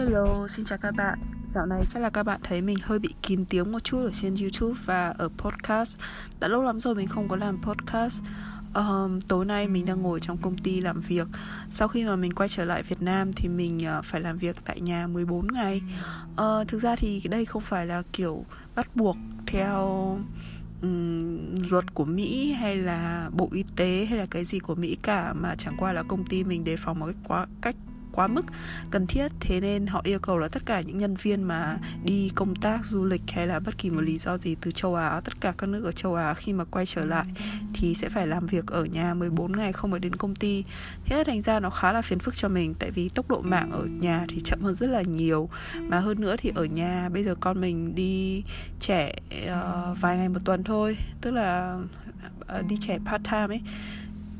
[0.00, 1.18] Hello, xin chào các bạn.
[1.54, 4.10] Dạo này chắc là các bạn thấy mình hơi bị kín tiếng một chút ở
[4.12, 5.98] trên YouTube và ở podcast.
[6.40, 8.22] Đã lâu lắm rồi mình không có làm podcast.
[8.74, 11.28] Um, tối nay mình đang ngồi trong công ty làm việc.
[11.70, 14.56] Sau khi mà mình quay trở lại Việt Nam thì mình uh, phải làm việc
[14.64, 15.82] tại nhà 14 ngày.
[16.32, 20.18] Uh, thực ra thì đây không phải là kiểu bắt buộc theo
[20.82, 24.96] um, luật của Mỹ hay là Bộ Y tế hay là cái gì của Mỹ
[25.02, 27.76] cả mà chẳng qua là công ty mình đề phòng một cái quá cách
[28.12, 28.46] quá mức
[28.90, 29.32] cần thiết.
[29.40, 32.84] Thế nên họ yêu cầu là tất cả những nhân viên mà đi công tác
[32.84, 35.52] du lịch hay là bất kỳ một lý do gì từ châu Á tất cả
[35.58, 37.26] các nước ở châu Á khi mà quay trở lại
[37.74, 40.64] thì sẽ phải làm việc ở nhà 14 ngày không phải đến công ty.
[41.04, 43.40] Thế là thành ra nó khá là phiền phức cho mình tại vì tốc độ
[43.40, 45.48] mạng ở nhà thì chậm hơn rất là nhiều.
[45.80, 48.44] Mà hơn nữa thì ở nhà bây giờ con mình đi
[48.80, 51.78] trẻ uh, vài ngày một tuần thôi tức là
[52.58, 53.60] uh, đi trẻ part time ấy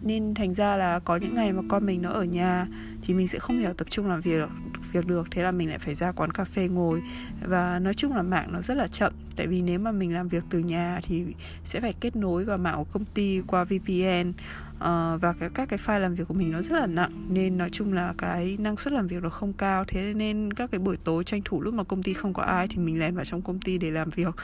[0.02, 2.66] nên thành ra là có những ngày mà con mình nó ở nhà
[3.02, 4.50] thì mình sẽ không thể tập trung làm việc được
[4.92, 5.30] việc được.
[5.30, 7.02] Thế là mình lại phải ra quán cà phê ngồi.
[7.42, 9.12] Và nói chung là mạng nó rất là chậm.
[9.36, 11.24] Tại vì nếu mà mình làm việc từ nhà thì
[11.64, 14.34] sẽ phải kết nối vào mạng của công ty qua VPN uh,
[14.78, 17.26] ờ, và cái, các cái file làm việc của mình nó rất là nặng.
[17.28, 19.84] Nên nói chung là cái năng suất làm việc nó không cao.
[19.88, 22.68] Thế nên các cái buổi tối tranh thủ lúc mà công ty không có ai
[22.68, 24.34] thì mình lèn vào trong công ty để làm việc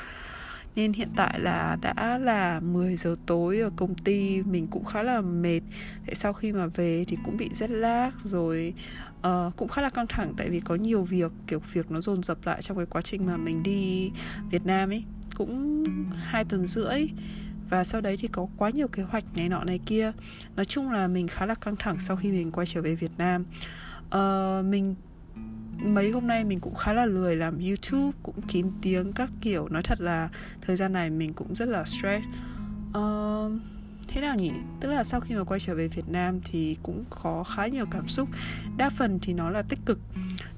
[0.77, 5.03] nên hiện tại là đã là 10 giờ tối ở công ty mình cũng khá
[5.03, 5.61] là mệt.
[6.07, 8.75] Tại sau khi mà về thì cũng bị rất lag rồi
[9.19, 12.23] uh, cũng khá là căng thẳng tại vì có nhiều việc kiểu việc nó dồn
[12.23, 14.11] dập lại trong cái quá trình mà mình đi
[14.51, 15.05] Việt Nam ấy.
[15.37, 15.85] Cũng
[16.17, 17.09] hai tuần rưỡi.
[17.69, 20.13] Và sau đấy thì có quá nhiều kế hoạch này nọ này kia.
[20.57, 23.13] Nói chung là mình khá là căng thẳng sau khi mình quay trở về Việt
[23.19, 23.45] Nam.
[24.07, 24.95] Uh, mình
[25.79, 29.69] mấy hôm nay mình cũng khá là lười làm youtube cũng kín tiếng các kiểu.
[29.69, 30.29] Nói thật là
[30.61, 32.27] thời gian này mình cũng rất là stress.
[32.99, 33.53] Uh,
[34.09, 34.53] thế nào nhỉ?
[34.81, 37.87] Tức là sau khi mà quay trở về việt nam thì cũng có khá nhiều
[37.91, 38.29] cảm xúc.
[38.77, 40.01] Đa phần thì nó là tích cực.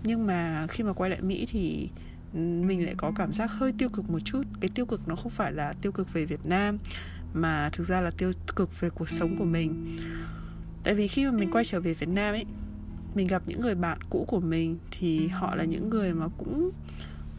[0.04, 1.88] Nhưng mà khi mà quay lại mỹ thì
[2.32, 4.42] mình lại có cảm giác hơi tiêu cực một chút.
[4.60, 6.78] Cái tiêu cực nó không phải là tiêu cực về việt nam
[7.34, 9.96] mà thực ra là tiêu cực về cuộc sống của mình.
[10.84, 12.44] Tại vì khi mà mình quay trở về việt nam ấy
[13.18, 16.70] mình gặp những người bạn cũ của mình thì họ là những người mà cũng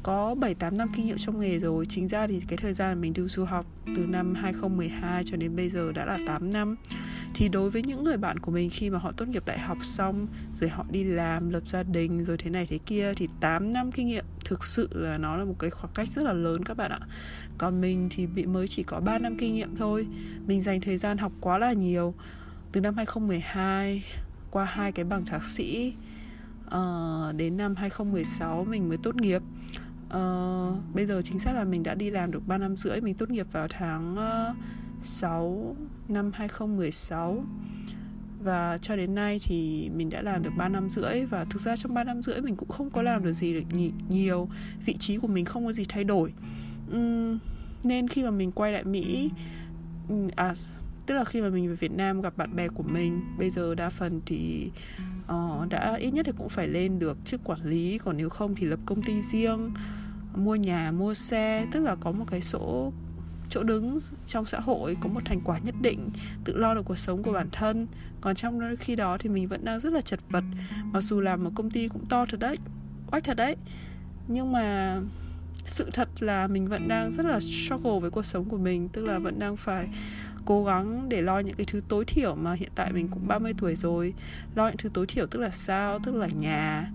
[0.04, 1.86] có 7 8 năm kinh nghiệm trong nghề rồi.
[1.86, 5.56] Chính ra thì cái thời gian mình đi du học từ năm 2012 cho đến
[5.56, 6.76] bây giờ đã là 8 năm.
[7.36, 9.78] Thì đối với những người bạn của mình khi mà họ tốt nghiệp đại học
[9.82, 13.74] xong rồi họ đi làm, lập gia đình rồi thế này thế kia thì 8
[13.74, 16.64] năm kinh nghiệm thực sự là nó là một cái khoảng cách rất là lớn
[16.64, 17.00] các bạn ạ.
[17.58, 20.08] Còn mình thì bị mới chỉ có 3 năm kinh nghiệm thôi.
[20.48, 22.14] Mình dành thời gian học quá là nhiều.
[22.72, 24.04] Từ năm 2012
[24.52, 25.94] qua hai cái bằng thạc sĩ
[26.66, 29.42] uh, đến năm 2016 mình mới tốt nghiệp.
[30.08, 33.16] Uh, bây giờ chính xác là mình đã đi làm được 3 năm rưỡi mình
[33.16, 35.76] tốt nghiệp vào tháng ờ, uh, 6
[36.08, 37.44] năm 2016
[38.44, 41.76] và cho đến nay thì mình đã làm được 3 năm rưỡi và thực ra
[41.76, 43.80] trong 3 năm rưỡi mình cũng không có làm được gì được
[44.10, 44.50] nhiều.
[44.86, 46.34] Vị trí của mình không có gì thay đổi.
[46.96, 47.40] Uhm,
[47.84, 49.32] nên khi mà mình quay lại Mỹ
[50.36, 50.54] à
[51.10, 53.76] tức là khi mà mình về Việt Nam gặp bạn bè của mình bây giờ
[53.76, 54.72] đa phần thì
[55.32, 57.98] uh, đã ít nhất thì cũng phải lên được chức quản lý.
[57.98, 59.74] Còn nếu không thì lập công ty riêng
[60.36, 61.66] mua nhà mua xe.
[61.72, 62.94] Tức là có một cái số
[63.50, 66.10] chỗ đứng trong xã hội có một thành quả nhất định
[66.46, 67.88] tự lo được cuộc sống của bản thân.
[68.22, 70.44] Còn trong khi đó thì mình vẫn đang rất là chật vật.
[70.84, 72.58] Mặc dù làm một công ty cũng to thật đấy
[73.12, 73.56] oách thật đấy.
[74.28, 74.98] Nhưng mà
[75.66, 78.90] sự thật là mình vẫn đang rất là struggle với cuộc sống của mình.
[78.90, 79.88] Tức là vẫn đang phải
[80.50, 83.54] cố gắng để lo những cái thứ tối thiểu mà hiện tại mình cũng 30
[83.58, 84.14] tuổi rồi.
[84.56, 86.00] Lo những thứ tối thiểu tức là sao?
[86.00, 86.92] Tức là nhà.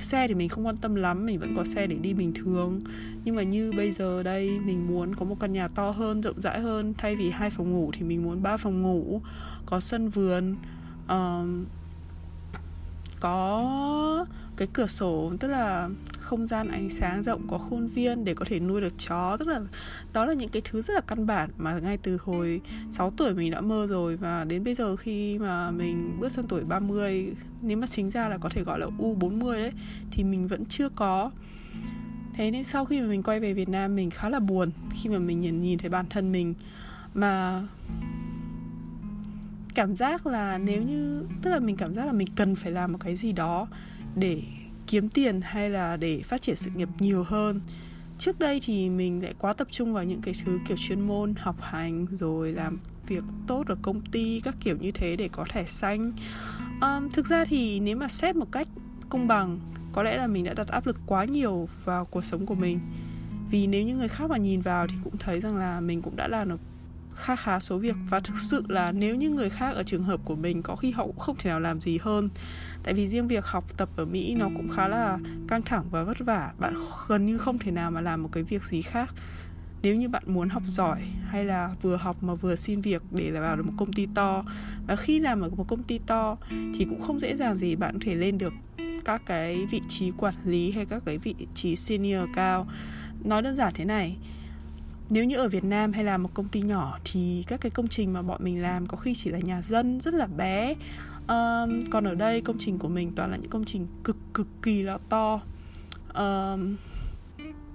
[0.00, 2.80] Xe thì mình không quan tâm lắm mình vẫn có xe để đi bình thường.
[3.24, 6.40] Nhưng mà như bây giờ đây mình muốn có một căn nhà to hơn rộng
[6.40, 6.94] rãi hơn.
[6.98, 9.20] Thay vì hai phòng ngủ thì mình muốn ba phòng ngủ
[9.66, 10.56] có sân vườn
[11.08, 11.64] um,
[13.20, 14.26] có
[14.56, 15.88] cái cửa sổ, tức là
[16.18, 19.36] không gian ánh sáng rộng có khuôn viên để có thể nuôi được chó.
[19.36, 19.60] Tức là
[20.12, 22.60] đó là những cái thứ rất là căn bản mà ngay từ hồi
[22.90, 24.16] 6 tuổi mình đã mơ rồi.
[24.16, 28.28] Và đến bây giờ khi mà mình bước sang tuổi 30 nếu mà chính ra
[28.28, 29.72] là có thể gọi là U40 đấy
[30.10, 31.30] thì mình vẫn chưa có.
[32.34, 35.10] Thế nên sau khi mà mình quay về Việt Nam mình khá là buồn khi
[35.10, 36.54] mà mình nhìn nhìn thấy bản thân mình.
[37.14, 37.62] Mà
[39.74, 42.92] cảm giác là nếu như tức là mình cảm giác là mình cần phải làm
[42.92, 43.68] một cái gì đó
[44.14, 44.42] để
[44.86, 47.60] kiếm tiền hay là để phát triển sự nghiệp nhiều hơn.
[48.18, 51.34] Trước đây thì mình lại quá tập trung vào những cái thứ kiểu chuyên môn
[51.38, 55.44] học hành rồi làm việc tốt ở công ty các kiểu như thế để có
[55.48, 56.12] thẻ xanh.
[56.80, 58.68] Um, thực ra thì nếu mà xét một cách
[59.08, 59.60] công bằng
[59.92, 62.80] có lẽ là mình đã đặt áp lực quá nhiều vào cuộc sống của mình.
[63.50, 66.16] Vì nếu như người khác mà nhìn vào thì cũng thấy rằng là mình cũng
[66.16, 66.60] đã làm được
[67.14, 67.96] kha khá số việc.
[68.08, 70.90] Và thực sự là nếu như người khác ở trường hợp của mình có khi
[70.90, 72.28] họ cũng không thể nào làm gì hơn.
[72.82, 75.18] Tại vì riêng việc học tập ở mỹ nó cũng khá là
[75.48, 76.52] căng thẳng và vất vả.
[76.58, 76.74] Bạn
[77.08, 79.14] gần như không thể nào mà làm một cái việc gì khác.
[79.82, 83.30] Nếu như bạn muốn học giỏi hay là vừa học mà vừa xin việc để
[83.30, 84.44] vào được một công ty to.
[84.86, 87.92] Và khi làm ở một công ty to thì cũng không dễ dàng gì bạn
[87.92, 88.52] có thể lên được
[89.04, 92.66] các cái vị trí quản lý hay các cái vị trí senior cao.
[93.24, 94.16] Nói đơn giản thế này
[95.10, 97.88] nếu như ở Việt Nam hay là một công ty nhỏ thì các cái công
[97.88, 100.74] trình mà bọn mình làm có khi chỉ là nhà dân rất là bé.
[101.28, 104.46] Um, còn ở đây công trình của mình toàn là những công trình cực cực
[104.62, 105.40] kỳ là to.
[106.14, 106.76] Um,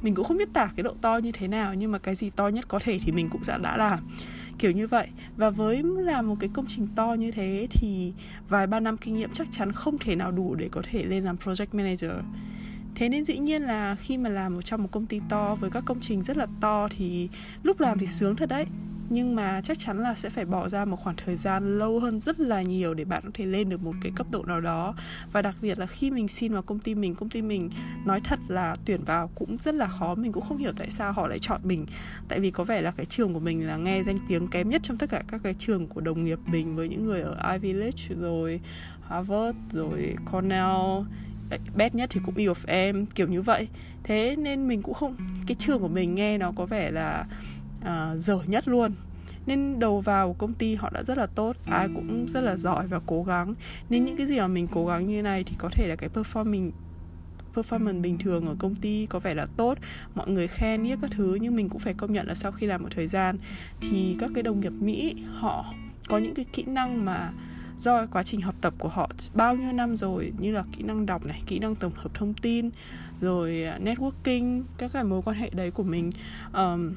[0.01, 2.29] mình cũng không biết tả cái độ to như thế nào nhưng mà cái gì
[2.29, 3.99] to nhất có thể thì mình cũng đã đã làm
[4.59, 5.07] kiểu như vậy.
[5.37, 8.13] Và với làm một cái công trình to như thế thì
[8.49, 11.23] vài ba năm kinh nghiệm chắc chắn không thể nào đủ để có thể lên
[11.23, 12.11] làm project manager
[12.95, 15.83] thế nên dĩ nhiên là khi mà làm trong một công ty to với các
[15.85, 17.29] công trình rất là to thì
[17.63, 18.65] lúc làm thì sướng thật đấy.
[19.09, 22.19] Nhưng mà chắc chắn là sẽ phải bỏ ra một khoảng thời gian lâu hơn
[22.19, 24.95] rất là nhiều để bạn có thể lên được một cái cấp độ nào đó.
[25.31, 27.69] Và đặc biệt là khi mình xin vào công ty mình, công ty mình
[28.05, 31.11] nói thật là tuyển vào cũng rất là khó, mình cũng không hiểu tại sao
[31.11, 31.85] họ lại chọn mình.
[32.27, 34.83] Tại vì có vẻ là cái trường của mình là nghe danh tiếng kém nhất
[34.83, 37.73] trong tất cả các cái trường của đồng nghiệp mình với những người ở Ivy
[37.73, 38.61] League rồi
[39.07, 41.05] Harvard rồi Cornell
[41.75, 43.67] bad nhất thì cũng yêu of kiểu như vậy.
[44.03, 45.15] Thế nên mình cũng không
[45.47, 47.25] cái trường của mình nghe nó có vẻ là
[47.81, 48.91] uh, dở nhất luôn.
[49.45, 52.87] Nên đầu vào công ty họ đã rất là tốt ai cũng rất là giỏi
[52.87, 53.53] và cố gắng.
[53.89, 56.09] Nên những cái gì mà mình cố gắng như này thì có thể là cái
[56.09, 56.71] performance
[57.53, 59.77] performance bình thường ở công ty có vẻ là tốt.
[60.15, 62.67] Mọi người khen nhất các thứ nhưng mình cũng phải công nhận là sau khi
[62.67, 63.37] làm một thời gian
[63.81, 65.73] thì các cái đồng nghiệp mỹ họ
[66.07, 67.31] có những cái kỹ năng mà
[67.77, 71.05] do quá trình học tập của họ bao nhiêu năm rồi như là kỹ năng
[71.05, 72.69] đọc này kỹ năng tổng hợp thông tin
[73.21, 76.11] rồi à, networking các cái mối quan hệ đấy của mình.
[76.53, 76.93] Um,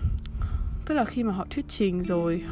[0.86, 2.44] tức là khi mà họ thuyết trình rồi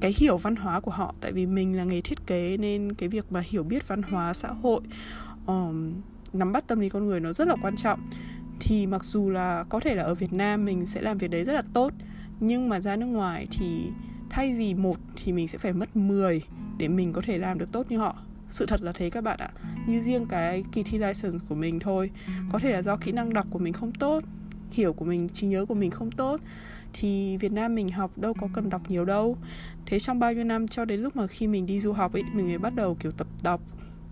[0.00, 3.08] cái hiểu văn hóa của họ tại vì mình là nghề thiết kế nên cái
[3.08, 4.80] việc mà hiểu biết văn hóa xã hội
[5.46, 5.94] um,
[6.32, 8.00] nắm bắt tâm lý con người nó rất là quan trọng.
[8.60, 11.44] Thì mặc dù là có thể là ở Việt Nam mình sẽ làm việc đấy
[11.44, 11.92] rất là tốt
[12.40, 13.90] nhưng mà ra nước ngoài thì
[14.30, 16.42] thay vì một thì mình sẽ phải mất 10
[16.82, 18.16] để mình có thể làm được tốt như họ.
[18.48, 19.50] Sự thật là thế các bạn ạ.
[19.86, 22.10] Như riêng cái kỳ thi license của mình thôi.
[22.52, 24.24] Có thể là do kỹ năng đọc của mình không tốt
[24.70, 26.40] hiểu của mình trí nhớ của mình không tốt
[26.92, 29.36] thì Việt Nam mình học đâu có cần đọc nhiều đâu.
[29.86, 32.22] Thế trong bao nhiêu năm cho đến lúc mà khi mình đi du học ấy
[32.34, 33.60] mình mới bắt đầu kiểu tập đọc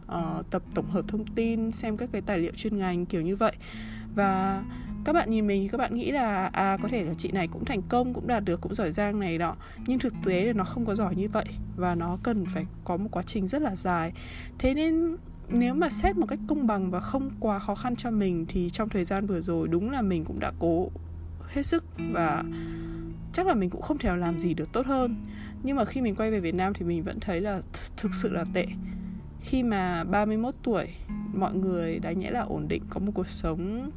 [0.07, 3.37] uh, tập tổng hợp thông tin xem các cái tài liệu chuyên ngành kiểu như
[3.37, 3.53] vậy.
[4.15, 4.63] Và
[5.05, 7.49] các bạn nhìn mình thì các bạn nghĩ là à có thể là chị này
[7.49, 9.57] cũng thành công cũng đạt được cũng giỏi giang này đó
[9.87, 11.45] nhưng thực tế là nó không có giỏi như vậy
[11.77, 14.13] và nó cần phải có một quá trình rất là dài.
[14.59, 15.17] Thế nên
[15.49, 18.71] nếu mà xét một cách công bằng và không quá khó khăn cho mình thì
[18.71, 20.91] trong thời gian vừa rồi đúng là mình cũng đã cố
[21.49, 22.45] hết sức và
[23.33, 25.17] chắc là mình cũng không thể làm gì được tốt hơn.
[25.63, 27.61] Nhưng mà khi mình quay về Việt Nam thì mình vẫn thấy là
[27.97, 28.67] thực sự là tệ
[29.41, 30.87] khi mà 31 tuổi,
[31.35, 33.91] mọi người đáng nhẽ là ổn định, có một cuộc sống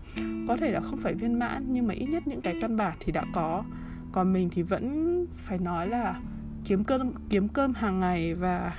[0.48, 2.98] có thể là không phải viên mãn, nhưng mà ít nhất những cái căn bản
[3.00, 3.64] thì đã có.
[4.12, 6.20] Còn mình thì vẫn phải nói là
[6.66, 8.74] kiếm cơm kiếm cơm hàng ngày và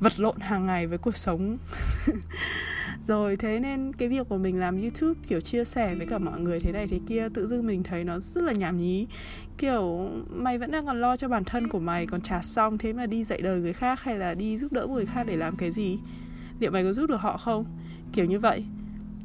[0.00, 1.58] vật lộn hàng ngày với cuộc sống.
[3.00, 6.40] Rồi thế nên cái việc của mình làm youtube, kiểu, chia sẻ với cả mọi
[6.40, 9.06] người thế này thế kia, tự dưng mình thấy nó rất là nhảm nhí
[9.58, 12.92] kiểu mày vẫn đang còn lo cho bản thân của mày còn trả xong thế
[12.92, 15.56] mà đi dạy đời người khác hay là đi giúp đỡ người khác để làm
[15.56, 15.98] cái gì?
[16.60, 17.64] Liệu mày có giúp được họ không?
[18.12, 18.64] Kiểu như vậy.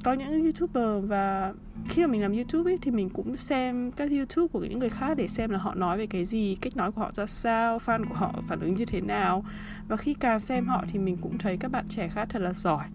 [0.04, 1.54] Có những youtuber và
[1.88, 4.90] khi mà mình làm youtube ấy thì mình cũng xem các youtube của những người
[4.90, 7.78] khác để xem là họ nói về cái gì cách nói của họ ra sao
[7.78, 9.46] fan của họ phản ứng như thế nào.
[9.88, 12.54] Và khi càng xem họ thì mình cũng thấy các bạn trẻ khác thật là
[12.54, 12.86] giỏi.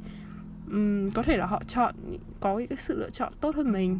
[0.70, 1.94] Uhm, có thể là họ chọn
[2.40, 3.98] có những cái sự lựa chọn tốt hơn mình.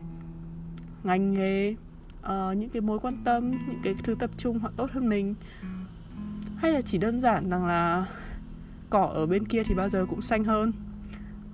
[1.05, 1.75] Ngành nghề
[2.23, 5.35] uh, những cái mối quan tâm những cái thứ tập trung họ tốt hơn mình?
[6.57, 8.07] Hay là chỉ đơn giản rằng là
[8.91, 10.73] cỏ ở bên kia thì bao giờ cũng xanh hơn?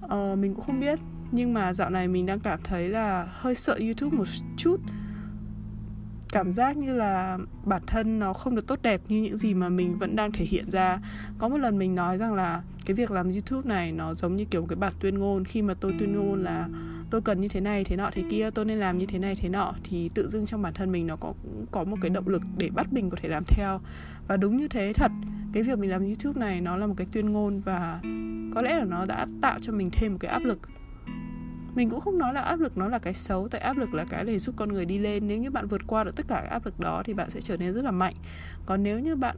[0.04, 0.98] Uh, mình cũng không biết
[1.32, 4.80] nhưng mà dạo này mình đang cảm thấy là hơi sợ youtube một chút.
[6.32, 9.68] Cảm giác như là bản thân nó không được tốt đẹp như những gì mà
[9.68, 10.98] mình vẫn đang thể hiện ra.
[11.38, 14.44] Có một lần mình nói rằng là cái việc làm youtube này nó giống như
[14.44, 15.44] kiểu một cái bản tuyên ngôn.
[15.44, 16.68] Khi mà tôi tuyên ngôn là
[17.10, 19.36] tôi cần như thế này, thế nọ, thế kia, tôi nên làm như thế này,
[19.36, 22.10] thế nọ, thì tự dưng trong bản thân mình nó có cũng có một cái
[22.10, 23.80] động lực để bắt mình có thể làm theo.
[24.28, 25.10] Và đúng như thế, thật,
[25.52, 28.00] cái việc mình làm youtube này nó là một cái tuyên ngôn và
[28.54, 30.58] có lẽ là nó đã tạo cho mình thêm một cái áp lực.
[31.74, 34.04] Mình cũng không nói là áp lực nó là cái xấu, tại áp lực là
[34.04, 35.28] cái để giúp con người đi lên.
[35.28, 37.56] Nếu như bạn vượt qua được tất cả áp lực đó thì bạn sẽ trở
[37.56, 38.14] nên rất là mạnh.
[38.66, 39.36] Còn nếu như bạn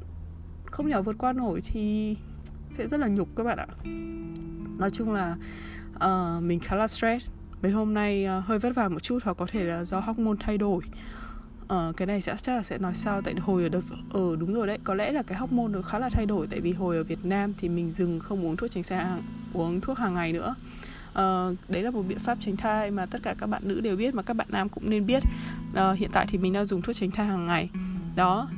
[0.64, 2.16] không nhỏ vượt qua nổi thì
[2.70, 3.66] sẽ rất là nhục các bạn ạ.
[4.78, 5.36] Nói chung là
[5.94, 7.30] uh, mình khá là stress.
[7.62, 10.36] Mấy hôm nay uh, hơi vất vả một chút hoặc có thể là do hormone
[10.40, 10.82] thay đổi.
[11.74, 13.80] Uh, cái này sẽ chắc là sẽ nói sau tại hồi ở đợt
[14.12, 14.78] ở uh, đúng rồi đấy.
[14.84, 17.24] Có lẽ là cái hormone nó khá là thay đổi tại vì hồi ở Việt
[17.24, 19.18] Nam thì mình dừng không uống thuốc tránh xa,
[19.52, 20.54] uống thuốc hàng ngày nữa.
[21.10, 23.96] Uh, đấy là một biện pháp tránh thai mà tất cả các bạn nữ đều
[23.96, 25.22] biết mà các bạn nam cũng nên biết.
[25.70, 27.70] Uh, hiện tại thì mình đang dùng thuốc tránh thai hàng ngày.
[28.16, 28.48] Đó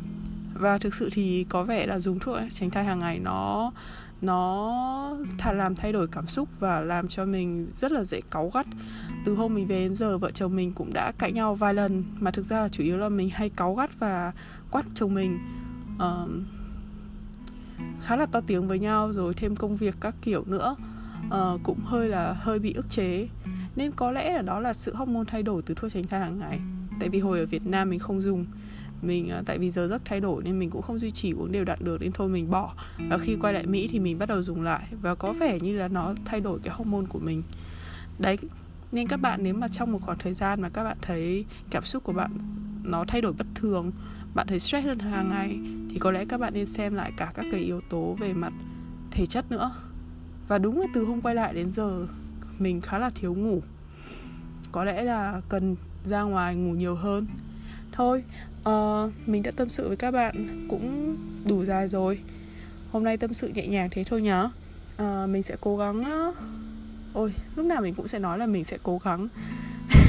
[0.58, 3.72] và thực sự thì có vẻ là dùng thuốc tránh thai hàng ngày nó
[4.22, 8.50] nó thà làm thay đổi cảm xúc và làm cho mình rất là dễ cáu
[8.54, 8.66] gắt.
[9.24, 12.04] Từ hôm mình về đến giờ vợ chồng mình cũng đã cãi nhau vài lần
[12.20, 14.32] mà thực ra là chủ yếu là mình hay cáu gắt và
[14.70, 15.38] quát chồng mình.
[15.94, 16.30] Uh,
[18.00, 20.76] khá là to tiếng với nhau rồi thêm công việc các kiểu nữa.
[21.26, 23.28] Uh, cũng hơi là hơi bị ức chế.
[23.76, 26.38] Nên có lẽ là đó là sự hormone thay đổi từ thuốc tránh thai hàng
[26.38, 26.60] ngày.
[27.00, 28.46] Tại vì hồi ở Việt Nam mình không dùng
[29.02, 31.52] mình à, tại vì giờ giấc thay đổi nên mình cũng không duy trì uống
[31.52, 32.74] đều đặn được nên thôi mình bỏ.
[33.08, 34.88] Và khi quay lại Mỹ thì mình bắt đầu dùng lại.
[35.02, 37.42] Và có vẻ như là nó thay đổi cái hormone của mình.
[38.18, 38.38] Đấy,
[38.92, 41.84] nên các bạn nếu mà trong một khoảng thời gian mà các bạn thấy cảm
[41.84, 42.30] xúc của bạn
[42.82, 43.92] nó thay đổi bất thường,
[44.34, 45.58] bạn thấy stress hơn hàng ngày,
[45.90, 48.52] thì có lẽ các bạn nên xem lại cả các cái yếu tố về mặt
[49.10, 49.74] thể chất nữa.
[50.48, 52.06] Và đúng là từ hôm quay lại đến giờ,
[52.58, 53.62] mình khá là thiếu ngủ.
[54.72, 57.26] Có lẽ là cần ra ngoài ngủ nhiều hơn
[57.98, 58.24] thôi.
[58.68, 61.16] Uh, mình đã tâm sự với các bạn cũng
[61.48, 62.18] đủ dài rồi.
[62.92, 64.50] Hôm nay tâm sự nhẹ nhàng thế thôi nhá.
[65.02, 66.36] Uh, mình sẽ cố gắng uh...
[67.12, 69.28] ôi lúc nào mình cũng sẽ nói là mình sẽ cố gắng.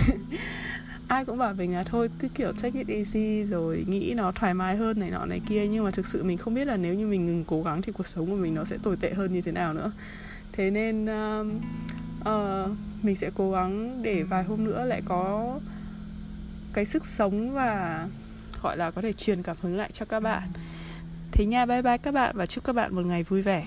[1.08, 4.53] Ai cũng bảo mình là thôi cứ kiểu take it easy rồi nghĩ nó thoải
[4.53, 5.67] mái hơn này nọ này kia.
[5.67, 7.91] Nhưng mà thực sự mình không biết là nếu như mình ngừng cố gắng thì
[7.91, 9.91] cuộc sống của mình nó sẽ tồi tệ hơn như thế nào nữa.
[10.51, 11.48] Thế nên uh,
[12.22, 12.72] uh,
[13.03, 15.60] mình sẽ cố gắng để vài hôm nữa lại có
[16.74, 18.08] cái sức sống và,
[18.62, 20.50] gọi là, có thể truyền cảm hứng lại cho các bạn.
[21.32, 23.66] Thế nha, bye bye các bạn và chúc các bạn một ngày vui vẻ.